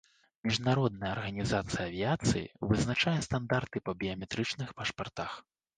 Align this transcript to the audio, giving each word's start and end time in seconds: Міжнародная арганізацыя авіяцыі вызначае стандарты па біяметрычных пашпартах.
Міжнародная 0.47 1.11
арганізацыя 1.17 1.85
авіяцыі 1.89 2.51
вызначае 2.73 3.17
стандарты 3.27 3.77
па 3.87 3.91
біяметрычных 4.03 4.79
пашпартах. 4.81 5.43